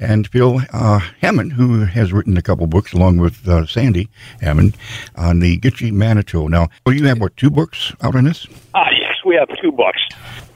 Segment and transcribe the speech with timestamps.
[0.00, 4.08] and Phil uh, Hamman, who has written a couple books along with uh, Sandy
[4.42, 4.74] Hamman
[5.16, 6.48] on the Gitchie Manitou.
[6.48, 8.46] Now, well, you have what two books out on this?
[8.74, 10.00] Ah, yes, we have two books.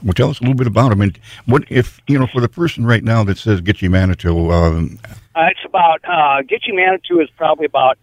[0.03, 1.01] Well, tell us a little bit about them.
[1.01, 4.51] And what if you know for the person right now that says Gitchie Manitou?
[4.51, 4.99] Um,
[5.35, 7.97] Uh, it's about uh, Gitchie Manitou is probably about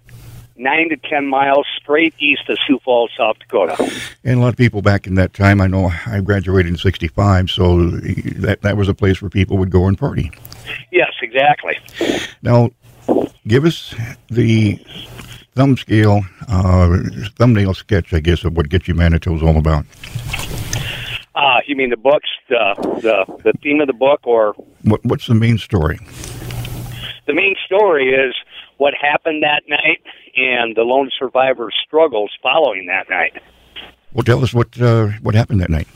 [0.58, 3.76] nine to ten miles straight east of Sioux Falls, South Dakota.
[4.24, 5.60] and a lot of people back in that time.
[5.60, 9.70] I know I graduated in '65, so that that was a place where people would
[9.70, 10.30] go and party.
[10.90, 11.76] Yes, exactly.
[12.42, 12.70] Now,
[13.46, 13.94] give us
[14.30, 14.78] the
[15.54, 16.98] thumb scale, uh,
[17.36, 19.84] thumbnail sketch, I guess, of what Gitchie Manitou is all about.
[21.34, 25.26] Uh, you mean the books, the the the theme of the book, or What What's
[25.26, 25.98] the main story?
[27.26, 28.34] the main story is
[28.78, 30.02] what happened that night
[30.36, 33.42] and the lone survivor's struggles following that night.
[34.12, 35.88] Well, tell us what uh, what happened that night.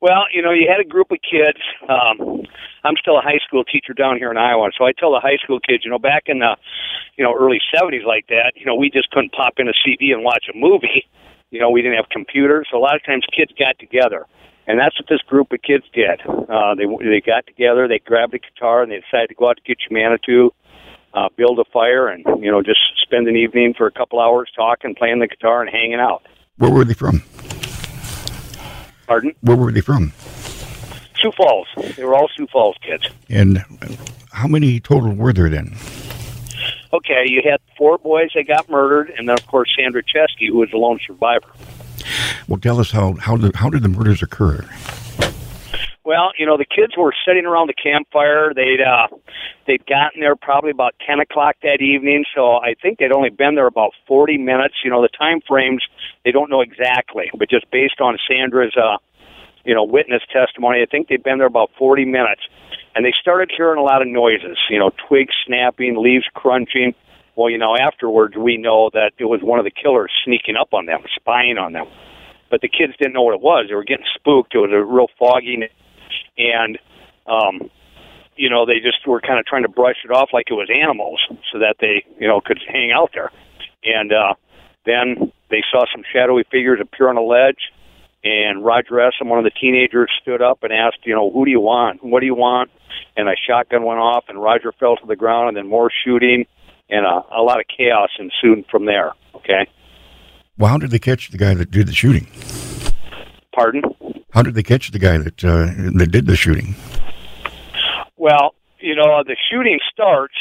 [0.00, 1.60] Well, you know, you had a group of kids.
[1.88, 2.42] Um,
[2.84, 5.36] I'm still a high school teacher down here in Iowa, so I tell the high
[5.42, 6.56] school kids, you know, back in the,
[7.16, 10.10] you know, early '70s like that, you know, we just couldn't pop in a CD
[10.10, 11.06] and watch a movie.
[11.52, 14.24] You know, we didn't have computers, so a lot of times kids got together,
[14.66, 16.18] and that's what this group of kids did.
[16.26, 19.58] Uh, they they got together, they grabbed a guitar, and they decided to go out
[19.58, 20.50] to Gitchie Manitou,
[21.14, 24.50] uh, build a fire, and you know, just spend an evening for a couple hours
[24.54, 26.22] talking, playing the guitar, and hanging out.
[26.58, 27.22] Where were they from?
[29.06, 29.34] Pardon?
[29.40, 30.12] Where were they from?
[31.18, 31.68] Sioux Falls.
[31.96, 33.08] They were all Sioux Falls kids.
[33.28, 33.64] And
[34.32, 35.76] how many total were there then?
[36.92, 40.56] Okay, you had four boys that got murdered, and then of course Sandra Cheskey, who
[40.56, 41.48] was the lone survivor.
[42.48, 44.66] Well, tell us how how the, how did the murders occur?
[46.04, 48.52] Well, you know, the kids were sitting around the campfire.
[48.54, 49.06] They'd uh,
[49.68, 53.54] they'd gotten there probably about ten o'clock that evening, so I think they'd only been
[53.54, 54.74] there about forty minutes.
[54.82, 55.82] You know, the time frames
[56.24, 58.98] they don't know exactly, but just based on Sandra's uh,
[59.64, 62.42] you know witness testimony, I think they'd been there about forty minutes,
[62.96, 64.58] and they started hearing a lot of noises.
[64.70, 66.94] You know, twigs snapping, leaves crunching.
[67.36, 70.74] Well, you know, afterwards we know that it was one of the killers sneaking up
[70.74, 71.86] on them, spying on them.
[72.50, 73.66] But the kids didn't know what it was.
[73.68, 74.54] They were getting spooked.
[74.54, 75.68] It was a real foggy
[76.50, 76.78] and
[77.26, 77.70] um
[78.36, 80.68] you know they just were kind of trying to brush it off like it was
[80.72, 81.20] animals
[81.52, 83.30] so that they you know could hang out there
[83.84, 84.34] and uh
[84.84, 87.70] then they saw some shadowy figures appear on a ledge
[88.24, 91.50] and Roger Essem, one of the teenagers, stood up and asked, you know, who do
[91.50, 92.04] you want?
[92.04, 92.70] What do you want?
[93.16, 96.46] And a shotgun went off, and Roger fell to the ground, and then more shooting,
[96.88, 99.12] and uh, a lot of chaos ensued from there.
[99.34, 99.66] Okay,
[100.56, 102.28] Well, how did they catch the guy that did the shooting?
[103.52, 103.82] pardon?
[104.32, 105.66] How did they catch the guy that uh,
[105.98, 106.74] that did the shooting?
[108.16, 110.34] Well, you know, the shooting starts.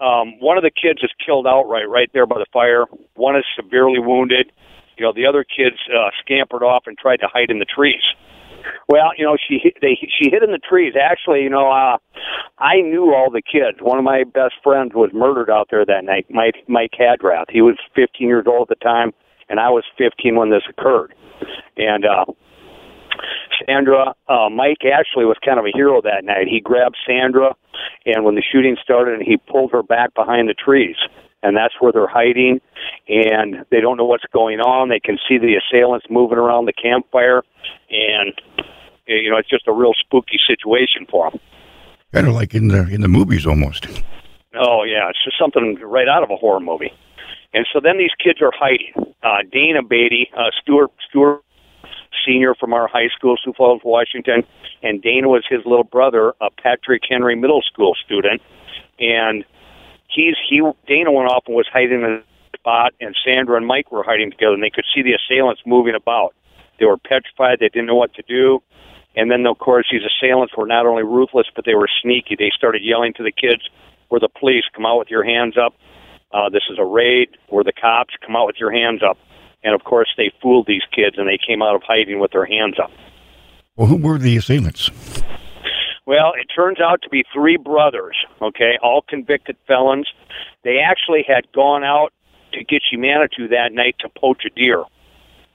[0.00, 2.84] Um, one of the kids is killed outright right there by the fire.
[3.14, 4.50] One is severely wounded.
[4.96, 8.02] You know, the other kids uh, scampered off and tried to hide in the trees.
[8.88, 10.94] Well, you know, she they she hid in the trees.
[10.98, 11.98] Actually, you know, uh,
[12.58, 13.78] I knew all the kids.
[13.80, 16.26] One of my best friends was murdered out there that night.
[16.30, 17.50] Mike Mike Hadrath.
[17.50, 19.12] He was 15 years old at the time,
[19.50, 21.14] and I was 15 when this occurred.
[21.76, 22.24] And uh,
[23.64, 26.48] Sandra, uh, Mike Ashley was kind of a hero that night.
[26.48, 27.54] He grabbed Sandra,
[28.04, 30.96] and when the shooting started, and he pulled her back behind the trees.
[31.42, 32.60] And that's where they're hiding,
[33.08, 34.88] and they don't know what's going on.
[34.88, 37.42] They can see the assailants moving around the campfire,
[37.90, 38.32] and
[39.06, 41.38] you know it's just a real spooky situation for them.
[42.12, 43.86] Kind of like in the in the movies almost.
[44.58, 46.92] Oh yeah, it's just something right out of a horror movie.
[47.52, 49.14] And so then these kids are hiding.
[49.22, 51.42] Uh, Dana Beatty, uh, Stuart Stuart
[52.26, 54.44] senior from our high school, Sioux Falls, Washington,
[54.82, 58.40] and Dana was his little brother, a Patrick Henry Middle School student,
[58.98, 59.44] and
[60.08, 62.22] he's he Dana went off and was hiding in a
[62.58, 65.94] spot, and Sandra and Mike were hiding together, and they could see the assailants moving
[65.94, 66.34] about.
[66.78, 68.62] They were petrified; they didn't know what to do.
[69.14, 72.36] And then, of course, these assailants were not only ruthless, but they were sneaky.
[72.36, 73.62] They started yelling to the kids,
[74.10, 74.64] "We're the police!
[74.74, 75.74] Come out with your hands up!
[76.32, 77.28] Uh, this is a raid!
[77.48, 78.14] We're the cops!
[78.24, 79.16] Come out with your hands up!"
[79.64, 82.46] And of course, they fooled these kids, and they came out of hiding with their
[82.46, 82.90] hands up.
[83.76, 84.90] Well, who were the assailants?
[86.06, 90.06] Well, it turns out to be three brothers, okay, all convicted felons.
[90.62, 92.12] They actually had gone out
[92.52, 94.84] to Gitchie Manitou that night to poach a deer.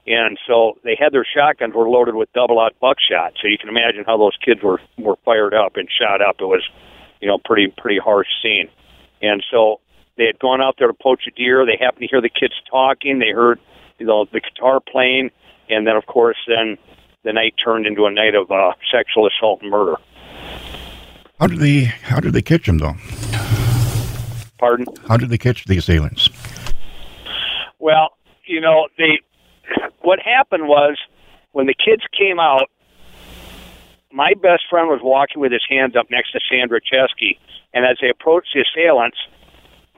[0.06, 3.34] And so they had their shotguns were loaded with double aught buckshot.
[3.40, 6.36] So you can imagine how those kids were were fired up and shot up.
[6.40, 6.68] It was,
[7.20, 8.68] you know, pretty pretty harsh scene.
[9.22, 9.80] And so
[10.16, 11.64] they had gone out there to poach a deer.
[11.64, 13.20] They happened to hear the kids talking.
[13.20, 13.60] They heard,
[14.02, 15.30] you know, the guitar playing,
[15.70, 16.76] and then of course then
[17.22, 19.94] the night turned into a night of uh, sexual assault and murder.
[21.38, 22.96] How did they how did they catch them though?
[24.58, 24.86] Pardon?
[25.06, 26.30] How did they catch the assailants?
[27.78, 28.10] Well,
[28.44, 29.20] you know, they
[30.00, 30.98] what happened was
[31.52, 32.70] when the kids came out,
[34.10, 37.38] my best friend was walking with his hands up next to Sandra Cheskey,
[37.72, 39.18] and as they approached the assailants,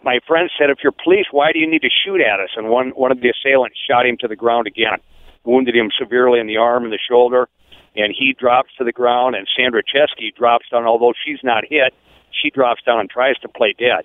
[0.05, 2.69] my friend said, "If you're police, why do you need to shoot at us?" And
[2.69, 4.99] one one of the assailants shot him to the ground again,
[5.45, 7.49] wounded him severely in the arm and the shoulder,
[7.97, 9.35] and he drops to the ground.
[9.35, 11.95] And Sandra Cheskey drops down, although she's not hit,
[12.31, 14.05] she drops down and tries to play dead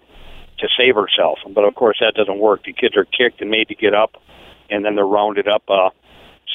[0.60, 1.40] to save herself.
[1.50, 2.64] But of course, that doesn't work.
[2.64, 4.22] The kids are kicked and made to get up,
[4.70, 5.64] and then they're rounded up.
[5.70, 5.90] Uh,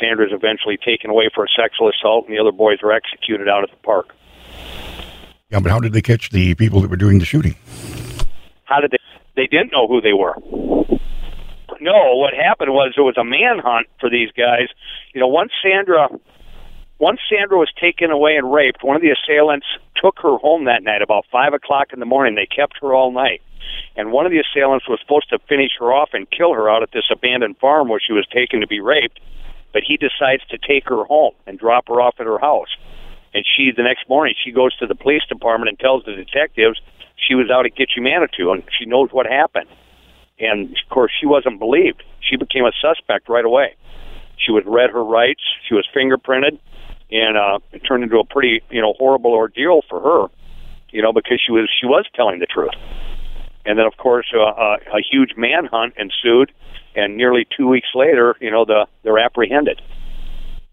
[0.00, 3.62] Sandra's eventually taken away for a sexual assault, and the other boys are executed out
[3.62, 4.14] at the park.
[5.50, 7.55] Yeah, but how did they catch the people that were doing the shooting?
[8.64, 8.99] How did they?
[9.37, 10.35] They didn't know who they were.
[11.81, 14.69] No, what happened was there was a manhunt for these guys.
[15.13, 16.09] You know, once Sandra,
[16.99, 19.67] once Sandra was taken away and raped, one of the assailants
[19.97, 22.37] took her home that night about five o'clock in the morning.
[22.37, 23.43] They kept her all night,
[23.97, 26.83] and one of the assailants was supposed to finish her off and kill her out
[26.83, 29.21] at this abandoned farm where she was taken to be raped
[29.75, 32.71] but he decides to take her home and drop her off at her house.
[33.35, 36.81] And she, the next morning, she goes to the police department and tells the detectives
[37.17, 39.69] she was out at Gitchie Manitou and she knows what happened.
[40.39, 42.03] And of course, she wasn't believed.
[42.21, 43.77] She became a suspect right away.
[44.37, 45.43] She was read her rights.
[45.69, 46.59] She was fingerprinted,
[47.11, 50.27] and uh, it turned into a pretty, you know, horrible ordeal for her.
[50.91, 52.75] You know, because she was she was telling the truth.
[53.67, 56.53] And then, of course, uh, a, a huge manhunt ensued,
[56.95, 59.81] and nearly two weeks later, you know, the they're apprehended.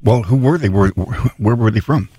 [0.04, 0.70] Well, who were they?
[0.70, 0.90] Where,
[1.38, 2.10] where were they from?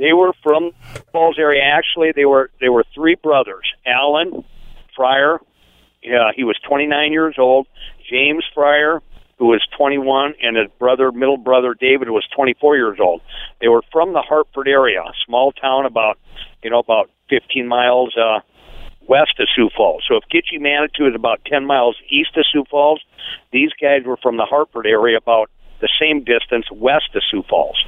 [0.00, 0.72] They were from
[1.12, 1.62] Falls area.
[1.62, 3.70] Actually, they were they were three brothers.
[3.84, 4.44] Alan
[4.96, 5.38] Fryer,
[6.02, 7.66] yeah, he was 29 years old.
[8.10, 9.02] James Fryer,
[9.38, 13.20] who was 21, and his brother, middle brother David, who was 24 years old.
[13.60, 16.18] They were from the Hartford area, a small town about,
[16.62, 18.40] you know, about 15 miles uh,
[19.06, 20.02] west of Sioux Falls.
[20.08, 23.02] So if Gitchie Manitou is about 10 miles east of Sioux Falls,
[23.52, 25.50] these guys were from the Hartford area about
[25.82, 27.84] the same distance west of Sioux Falls.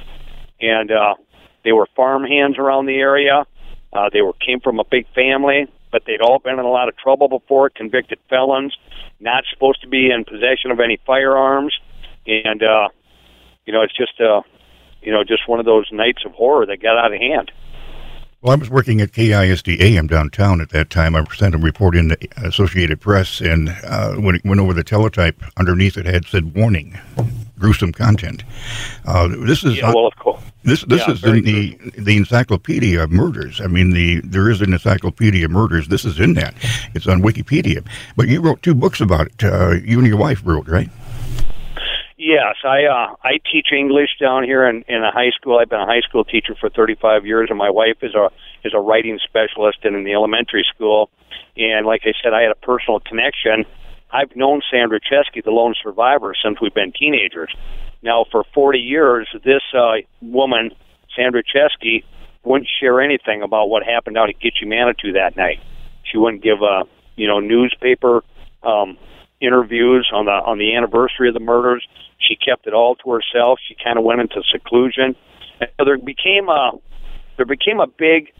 [0.61, 1.15] And uh,
[1.63, 3.45] they were farm hands around the area.
[3.91, 6.89] Uh, they were came from a big family, but they'd all been in a lot
[6.89, 8.75] of trouble before, convicted felons,
[9.19, 11.73] not supposed to be in possession of any firearms.
[12.25, 12.89] And, uh,
[13.65, 14.41] you know, it's just, uh,
[15.01, 17.51] you know, just one of those nights of horror that got out of hand.
[18.41, 21.15] Well, I was working at KISD AM downtown at that time.
[21.15, 24.83] I sent a report in the Associated Press, and uh, when it went over the
[24.83, 26.99] teletype, underneath it had said "warning,
[27.57, 28.43] gruesome content."
[29.05, 30.42] Uh, this is yeah, well, of course.
[30.63, 33.59] This this yeah, is in the the Encyclopedia of Murders.
[33.59, 35.89] I mean, the there is an Encyclopedia of Murders.
[35.89, 36.55] This is in that.
[36.93, 37.85] It's on Wikipedia.
[38.15, 39.43] But you wrote two books about it.
[39.43, 40.89] Uh, you and your wife wrote, right?
[42.17, 45.59] Yes, I uh, I teach English down here in, in a high school.
[45.59, 48.29] I've been a high school teacher for 35 years, and my wife is a
[48.63, 51.09] is a writing specialist in, in the elementary school.
[51.57, 53.65] And like I said, I had a personal connection.
[54.09, 57.53] I've known Sandra Cheskey, the lone survivor, since we've been teenagers.
[58.03, 60.71] Now, for 40 years, this uh, woman,
[61.15, 62.03] Sandra Cheskey,
[62.43, 65.59] wouldn't share anything about what happened out at Gitchie Manitou that night.
[66.03, 66.83] She wouldn't give a
[67.15, 68.21] you know newspaper
[68.63, 68.97] um,
[69.39, 71.87] interviews on the on the anniversary of the murders.
[72.19, 73.59] She kept it all to herself.
[73.67, 75.15] She kind of went into seclusion.
[75.59, 76.71] And there became a
[77.37, 78.31] there became a big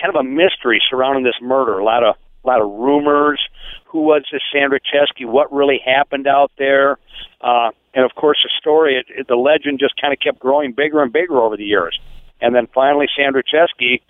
[0.00, 1.78] kind of a mystery surrounding this murder.
[1.78, 3.40] A lot of a lot of rumors.
[3.86, 5.26] Who was this Sandra Cheskey?
[5.26, 6.98] What really happened out there?
[7.40, 10.72] Uh, and of course, the story, it, it, the legend just kind of kept growing
[10.72, 11.98] bigger and bigger over the years.
[12.40, 14.00] And then finally, Sandra Cheskey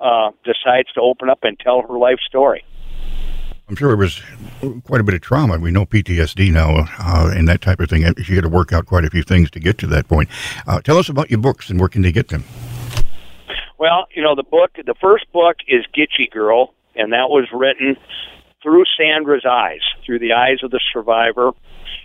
[0.00, 2.64] uh, decides to open up and tell her life story.
[3.68, 4.20] I'm sure it was
[4.84, 5.56] quite a bit of trauma.
[5.58, 8.02] We know PTSD now uh, and that type of thing.
[8.24, 10.28] She had to work out quite a few things to get to that point.
[10.66, 12.42] Uh, tell us about your books and where can they get them?
[13.78, 17.96] Well, you know, the book, the first book is Gitchie Girl, and that was written
[18.62, 21.52] through Sandra's eyes, through the eyes of the survivor.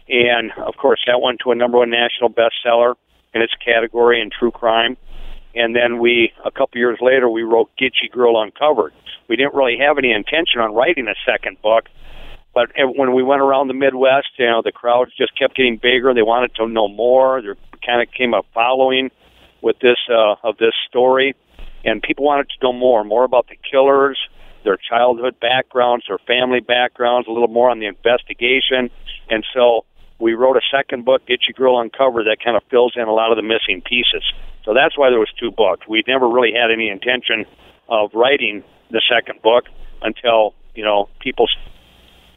[0.07, 2.95] And of course, that went to a number one national bestseller
[3.33, 4.97] in its category in true crime.
[5.53, 8.93] And then we, a couple years later, we wrote Gitchie Girl Uncovered
[9.27, 11.85] we didn't really have any intention on writing a second book.
[12.53, 16.13] But when we went around the Midwest, you know, the crowds just kept getting bigger.
[16.13, 17.41] They wanted to know more.
[17.41, 19.12] There kind of came a following
[19.62, 21.35] with this uh, of this story,
[21.83, 24.17] and people wanted to know more, more about the killers,
[24.65, 28.89] their childhood backgrounds, their family backgrounds, a little more on the investigation.
[29.29, 29.86] And so
[30.19, 33.31] we wrote a second book, Gitchie Girl Uncovered, that kind of fills in a lot
[33.31, 34.24] of the missing pieces.
[34.63, 35.88] So that's why there was two books.
[35.88, 37.45] We never really had any intention
[37.88, 39.65] of writing the second book
[40.01, 41.48] until you know people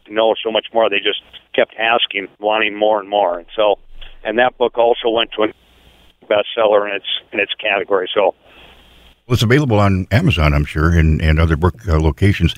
[0.09, 0.91] know so much more.
[0.91, 1.23] They just
[1.55, 3.79] kept asking, wanting more and more, and so
[4.25, 5.49] and that book also went to a
[6.25, 8.09] bestseller in its in its category.
[8.15, 8.35] So.
[9.29, 12.55] Well, it's available on Amazon, I'm sure, and, and other book uh, locations.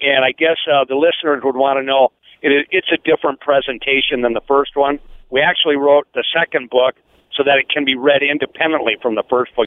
[0.00, 2.08] And I guess uh, the listeners would want to know
[2.40, 4.98] it, it's a different presentation than the first one.
[5.28, 6.94] We actually wrote the second book
[7.36, 9.64] so that it can be read independently from the first book.